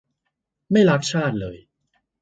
[0.71, 1.57] ไม่รักชาติเลย